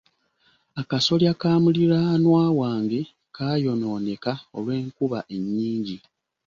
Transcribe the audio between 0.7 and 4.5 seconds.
Akasolya ka muliraanwa wange kaayonooneka